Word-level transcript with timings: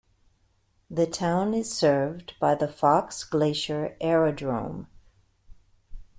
The 0.89 1.05
town 1.05 1.53
is 1.53 1.71
served 1.71 2.33
by 2.39 2.55
the 2.55 2.67
Fox 2.67 3.23
Glacier 3.23 3.95
Aerodrome. 4.01 4.87